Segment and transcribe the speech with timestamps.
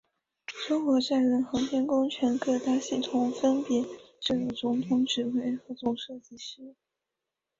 [0.67, 3.83] 中国载人航天工程各大系统分别
[4.19, 6.73] 设有总指挥和总设计师。